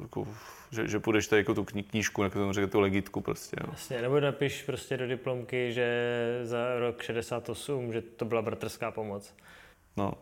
jako 0.01 0.29
že, 0.71 0.89
že 0.89 0.99
půjdeš 0.99 1.27
tady 1.27 1.41
jako 1.41 1.55
tu 1.55 1.65
knížku, 1.65 2.23
jako 2.23 2.39
tomu 2.39 2.53
řekl, 2.53 2.67
tu 2.67 2.81
legitku 2.81 3.21
prostě. 3.21 3.57
Jo. 3.61 3.69
Jasně, 3.73 4.03
nebo 4.03 4.21
napiš 4.21 4.63
prostě 4.63 4.97
do 4.97 5.07
diplomky, 5.07 5.73
že 5.73 6.41
za 6.43 6.79
rok 6.79 7.03
68, 7.03 7.93
že 7.93 8.03
to 8.03 8.25
byla 8.25 8.43
bratrská 8.43 8.91
pomoc. 8.91 9.35
No, 9.97 10.13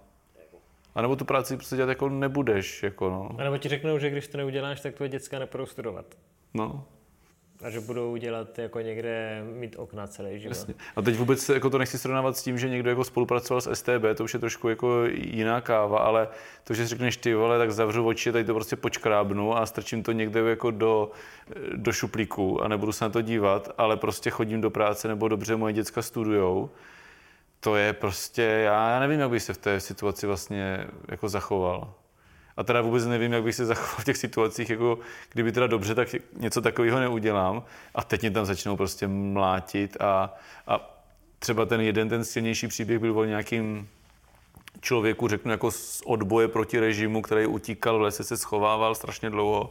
a 0.94 1.02
nebo 1.02 1.16
tu 1.16 1.24
práci 1.24 1.56
prostě 1.56 1.76
dělat 1.76 1.88
jako 1.88 2.08
nebudeš. 2.08 2.82
Jako 2.82 3.10
no. 3.10 3.30
A 3.38 3.44
nebo 3.44 3.58
ti 3.58 3.68
řeknou, 3.68 3.98
že 3.98 4.10
když 4.10 4.28
to 4.28 4.38
neuděláš, 4.38 4.80
tak 4.80 4.94
tvoje 4.94 5.08
děcka 5.08 5.38
nepůjdou 5.38 5.66
studovat. 5.66 6.06
No. 6.54 6.84
A 7.62 7.70
že 7.70 7.80
budou 7.80 8.16
dělat 8.16 8.58
jako 8.58 8.80
někde 8.80 9.42
mít 9.52 9.76
okna 9.78 10.06
celý 10.06 10.40
život. 10.40 10.50
Jasně. 10.50 10.74
A 10.96 11.02
teď 11.02 11.16
vůbec 11.16 11.48
jako 11.48 11.70
to 11.70 11.78
nechci 11.78 11.98
srovnávat 11.98 12.36
s 12.36 12.42
tím, 12.42 12.58
že 12.58 12.68
někdo 12.68 12.90
jako 12.90 13.04
spolupracoval 13.04 13.60
s 13.60 13.74
STB, 13.74 14.04
to 14.14 14.24
už 14.24 14.34
je 14.34 14.40
trošku 14.40 14.68
jako 14.68 15.04
jiná 15.14 15.60
káva, 15.60 15.98
ale 15.98 16.28
to, 16.64 16.74
že 16.74 16.82
si 16.82 16.88
řekneš 16.88 17.16
ty 17.16 17.34
vole, 17.34 17.58
tak 17.58 17.70
zavřu 17.70 18.06
oči, 18.06 18.32
tady 18.32 18.44
to 18.44 18.54
prostě 18.54 18.76
počkrábnu 18.76 19.56
a 19.56 19.66
strčím 19.66 20.02
to 20.02 20.12
někde 20.12 20.40
jako 20.40 20.70
do, 20.70 21.10
do 21.76 21.92
šuplíku 21.92 22.62
a 22.62 22.68
nebudu 22.68 22.92
se 22.92 23.04
na 23.04 23.08
to 23.08 23.22
dívat, 23.22 23.74
ale 23.78 23.96
prostě 23.96 24.30
chodím 24.30 24.60
do 24.60 24.70
práce 24.70 25.08
nebo 25.08 25.28
dobře 25.28 25.56
moje 25.56 25.72
děcka 25.72 26.02
studujou 26.02 26.70
to 27.64 27.76
je 27.76 27.92
prostě, 27.92 28.42
já, 28.42 29.00
nevím, 29.00 29.21
jak 29.21 29.30
bych 29.30 29.42
se 29.42 29.54
v 29.54 29.59
té 29.59 29.80
situaci 29.80 30.26
vlastně 30.26 30.87
jako 31.09 31.28
zachoval. 31.28 31.94
A 32.56 32.62
teda 32.62 32.80
vůbec 32.80 33.06
nevím, 33.06 33.33
jak 33.33 33.42
bych 33.42 33.54
se 33.54 33.66
zachoval 33.66 33.97
v 34.00 34.04
těch 34.04 34.16
situacích, 34.16 34.71
jako 34.71 34.99
kdyby 35.33 35.52
teda 35.52 35.66
dobře, 35.66 35.94
tak 35.94 36.09
něco 36.37 36.61
takového 36.61 37.00
neudělám. 37.00 37.64
A 37.94 38.04
teď 38.04 38.21
mě 38.21 38.30
tam 38.30 38.44
začnou 38.44 38.76
prostě 38.76 39.06
mlátit 39.09 39.97
a, 40.00 40.35
a 40.66 41.00
třeba 41.38 41.66
ten 41.66 41.80
jeden, 41.80 42.09
ten 42.09 42.25
silnější 42.25 42.68
příběh 42.68 42.99
byl 42.99 43.18
o 43.18 43.25
nějakým 43.25 43.88
člověku, 44.80 45.28
řeknu, 45.28 45.50
jako 45.50 45.71
z 45.71 46.02
odboje 46.06 46.49
proti 46.49 46.80
režimu, 46.80 47.23
který 47.23 47.47
utíkal 47.47 47.99
v 47.99 48.02
lese, 48.02 48.25
se 48.25 48.37
schovával 48.37 48.94
strašně 48.94 49.30
dlouho 49.30 49.71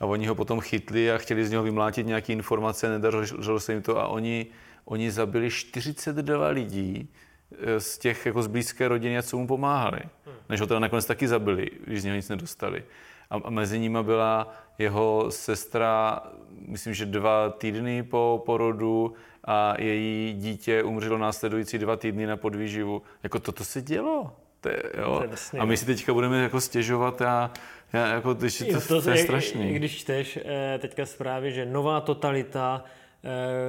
a 0.00 0.06
oni 0.06 0.26
ho 0.26 0.34
potom 0.34 0.60
chytli 0.60 1.12
a 1.12 1.18
chtěli 1.18 1.46
z 1.46 1.50
něho 1.50 1.62
vymlátit 1.62 2.06
nějaké 2.06 2.32
informace, 2.32 2.88
nedařilo 2.88 3.60
se 3.60 3.72
jim 3.72 3.82
to 3.82 3.98
a 3.98 4.06
oni 4.06 4.46
oni 4.84 5.10
zabili 5.10 5.50
42 5.50 6.48
lidí 6.48 7.08
eh, 7.52 7.80
z 7.80 7.98
těch 7.98 8.26
jako 8.26 8.42
z 8.42 8.46
blízké 8.46 8.88
rodiny, 8.88 9.22
co 9.22 9.38
mu 9.38 9.46
pomáhali. 9.46 10.00
Než 10.48 10.60
ho 10.60 10.66
teda 10.66 10.80
nakonec 10.80 11.06
taky 11.06 11.28
zabili, 11.28 11.70
když 11.86 12.02
z 12.02 12.04
něho 12.04 12.16
nic 12.16 12.28
nedostali. 12.28 12.84
A, 13.30 13.50
mezi 13.50 13.78
nimi 13.78 13.98
byla 14.02 14.54
jeho 14.78 15.26
sestra, 15.30 16.22
myslím, 16.68 16.94
že 16.94 17.06
dva 17.06 17.50
týdny 17.50 18.02
po 18.02 18.42
porodu 18.46 19.14
a 19.44 19.74
její 19.80 20.32
dítě 20.32 20.82
umřelo 20.82 21.18
následující 21.18 21.78
dva 21.78 21.96
týdny 21.96 22.26
na 22.26 22.36
podvýživu. 22.36 23.02
Jako 23.22 23.38
toto 23.38 23.64
se 23.64 23.82
dělo. 23.82 24.32
To 24.60 24.68
je, 24.68 24.82
jo. 24.98 25.22
To 25.28 25.56
je 25.56 25.60
a 25.60 25.64
my 25.64 25.76
si 25.76 25.86
teďka 25.86 26.12
budeme 26.12 26.42
jako 26.42 26.60
stěžovat 26.60 27.22
a 27.22 27.50
já, 27.92 28.06
jako, 28.06 28.34
když 28.34 28.58
to, 28.58 28.80
to, 28.80 29.02
to, 29.02 29.10
je 29.10 29.16
strašný. 29.16 29.72
Když 29.72 29.98
čteš 29.98 30.38
eh, 30.44 30.78
teďka 30.78 31.06
zprávy, 31.06 31.52
že 31.52 31.66
nová 31.66 32.00
totalita 32.00 32.84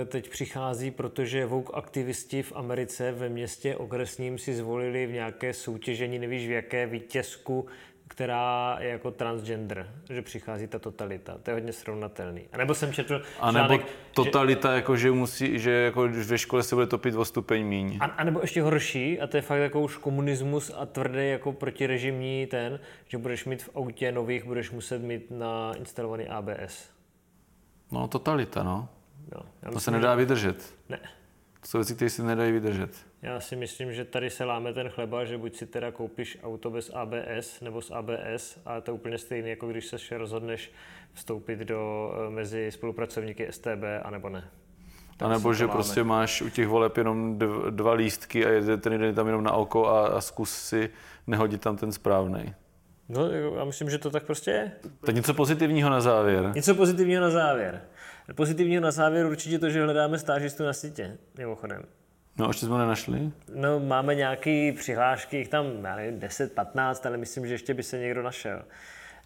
teď 0.05 0.29
přichází, 0.29 0.91
protože 0.91 1.45
Vogue 1.45 1.73
aktivisti 1.73 2.43
v 2.43 2.53
Americe 2.55 3.11
ve 3.11 3.29
městě 3.29 3.75
okresním 3.75 4.37
si 4.37 4.55
zvolili 4.55 5.05
v 5.05 5.11
nějaké 5.11 5.53
soutěžení, 5.53 6.19
nevíš 6.19 6.47
v 6.47 6.51
jaké 6.51 6.85
vítězku, 6.85 7.65
která 8.07 8.77
je 8.79 8.89
jako 8.89 9.11
transgender, 9.11 9.89
že 10.09 10.21
přichází 10.21 10.67
ta 10.67 10.79
totalita. 10.79 11.37
To 11.43 11.49
je 11.49 11.53
hodně 11.53 11.73
srovnatelný. 11.73 12.41
A 12.51 12.57
nebo 12.57 12.75
jsem 12.75 12.93
četl 12.93 13.21
A 13.39 13.51
nebo 13.51 13.79
totalita, 14.13 14.69
že, 14.69 14.75
jako 14.75 14.97
že 14.97 15.11
musí, 15.11 15.59
že 15.59 15.71
jako 15.71 16.07
ve 16.07 16.37
škole 16.37 16.63
se 16.63 16.75
bude 16.75 16.87
topit 16.87 17.15
o 17.15 17.25
stupeň 17.25 17.65
míň. 17.65 17.97
A, 18.01 18.05
a 18.05 18.23
nebo 18.23 18.41
ještě 18.41 18.61
horší, 18.61 19.19
a 19.19 19.27
to 19.27 19.37
je 19.37 19.41
fakt 19.41 19.59
jako 19.59 19.81
už 19.81 19.97
komunismus 19.97 20.71
a 20.77 20.85
tvrdý 20.85 21.29
jako 21.29 21.51
protirežimní 21.51 22.47
ten, 22.47 22.79
že 23.07 23.17
budeš 23.17 23.45
mít 23.45 23.63
v 23.63 23.69
autě 23.75 24.11
nových, 24.11 24.45
budeš 24.45 24.71
muset 24.71 25.01
mít 25.01 25.31
na 25.31 25.73
instalovaný 25.77 26.27
ABS. 26.27 26.89
No, 27.91 28.07
totalita, 28.07 28.63
no. 28.63 28.89
No, 29.35 29.41
já 29.61 29.71
to 29.71 29.79
se 29.79 29.91
nedá 29.91 30.15
vydržet. 30.15 30.73
Ne. 30.89 30.99
To 31.61 31.67
jsou 31.67 31.77
věci, 31.77 31.95
které 31.95 32.09
si 32.09 32.23
nedají 32.23 32.51
vydržet. 32.51 32.89
Já 33.21 33.39
si 33.39 33.55
myslím, 33.55 33.93
že 33.93 34.05
tady 34.05 34.29
se 34.29 34.43
láme 34.43 34.73
ten 34.73 34.89
chleba, 34.89 35.25
že 35.25 35.37
buď 35.37 35.55
si 35.55 35.65
teda 35.65 35.91
koupíš 35.91 36.37
auto 36.43 36.69
bez 36.69 36.91
ABS 36.93 37.61
nebo 37.61 37.81
s 37.81 37.91
ABS 37.91 38.59
a 38.65 38.81
to 38.81 38.91
je 38.91 38.95
úplně 38.95 39.17
stejné, 39.17 39.49
jako 39.49 39.67
když 39.67 39.85
se 39.85 40.17
rozhodneš 40.17 40.71
vstoupit 41.13 41.59
do, 41.59 42.13
eh, 42.15 42.29
mezi 42.29 42.71
spolupracovníky 42.71 43.47
STB, 43.51 44.01
anebo 44.03 44.29
ne. 44.29 44.49
A 45.19 45.27
nebo 45.27 45.53
že 45.53 45.65
láme. 45.65 45.73
prostě 45.73 46.03
máš 46.03 46.41
u 46.41 46.49
těch 46.49 46.67
voleb 46.67 46.97
jenom 46.97 47.39
dva 47.69 47.93
lístky 47.93 48.45
a 48.45 48.49
jede 48.49 48.77
ten 48.77 48.93
jeden 48.93 49.15
tam 49.15 49.27
jenom 49.27 49.43
na 49.43 49.51
oko 49.51 49.87
a, 49.87 50.07
a 50.07 50.21
zkus 50.21 50.49
si 50.49 50.89
nehodit 51.27 51.61
tam 51.61 51.77
ten 51.77 51.91
správný. 51.91 52.53
No, 53.09 53.29
já 53.57 53.63
myslím, 53.65 53.89
že 53.89 53.97
to 53.97 54.09
tak 54.09 54.23
prostě 54.23 54.51
je. 54.51 54.71
Tak 55.05 55.15
něco 55.15 55.33
pozitivního 55.33 55.89
na 55.89 56.01
závěr. 56.01 56.51
Něco 56.55 56.75
pozitivního 56.75 57.21
na 57.21 57.29
závěr. 57.29 57.81
Pozitivního 58.35 58.81
na 58.81 58.91
závěr 58.91 59.25
určitě 59.25 59.59
to, 59.59 59.69
že 59.69 59.83
hledáme 59.83 60.19
stážistu 60.19 60.63
na 60.63 60.73
sítě, 60.73 61.17
mimochodem. 61.37 61.81
No, 62.37 62.47
ještě 62.47 62.65
jsme 62.65 62.77
nenašli? 62.77 63.31
No, 63.55 63.79
máme 63.79 64.15
nějaké 64.15 64.73
přihlášky, 64.77 65.37
jich 65.37 65.47
tam, 65.47 65.65
já 65.83 65.95
nevím, 65.95 66.19
10, 66.19 66.53
15, 66.53 67.05
ale 67.05 67.17
myslím, 67.17 67.47
že 67.47 67.53
ještě 67.53 67.73
by 67.73 67.83
se 67.83 67.97
někdo 67.97 68.23
našel. 68.23 68.61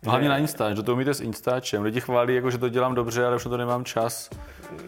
No, 0.04 0.12
hlavně 0.12 0.30
na 0.30 0.38
Instač, 0.38 0.76
do 0.76 0.84
toho 0.84 0.96
umíte 0.96 1.14
s 1.14 1.22
Instačem. 1.22 1.84
Lidi 1.84 2.02
chválí, 2.02 2.36
jako, 2.36 2.52
že 2.52 2.58
to 2.58 2.70
dělám 2.70 2.96
dobře, 2.96 3.26
ale 3.26 3.36
už 3.36 3.46
na 3.46 3.50
to 3.50 3.58
nemám 3.58 3.86
čas. 3.86 4.30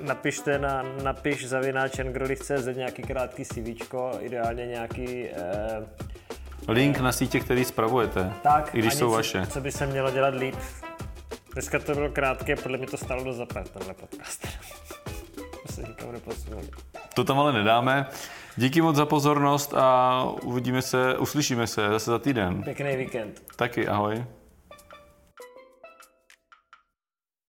Napište 0.02 0.60
na 0.60 0.84
napiš 1.04 1.48
zavináčengroliv.cz 1.48 2.66
nějaký 2.76 3.02
krátký 3.02 3.46
CV, 3.46 3.94
ideálně 4.20 4.68
nějaký 4.68 5.26
eh, 5.26 5.86
Link 6.68 7.00
na 7.00 7.12
sítě, 7.12 7.40
který 7.40 7.66
spravujete, 7.66 8.34
tak, 8.44 8.76
i 8.76 8.80
když 8.80 8.94
jsou 8.94 9.12
vaše. 9.12 9.48
Co 9.48 9.62
by 9.62 9.72
se 9.72 9.86
mělo 9.86 10.12
dělat 10.12 10.34
líp? 10.34 10.56
Dneska 11.54 11.80
to 11.80 11.94
bylo 11.94 12.10
krátké, 12.10 12.56
podle 12.56 12.78
mě 12.78 12.88
to 12.88 12.98
stalo 12.98 13.24
do 13.24 13.34
zapad, 13.34 13.70
tenhle 13.70 13.94
podcast. 13.94 14.48
to 15.68 15.74
se 15.74 15.82
nikam 15.82 16.12
neposunuli. 16.12 16.70
To 17.16 17.24
tam 17.24 17.40
ale 17.40 17.54
nedáme. 17.54 18.06
Díky 18.58 18.82
moc 18.82 18.96
za 18.96 19.06
pozornost 19.06 19.74
a 19.74 20.24
uvidíme 20.44 20.82
se, 20.82 21.18
uslyšíme 21.18 21.68
se 21.68 21.90
zase 21.90 22.12
za 22.12 22.20
týden. 22.20 22.64
Pěkný 22.64 22.96
víkend. 22.96 23.44
Taky, 23.56 23.88
ahoj. 23.88 24.26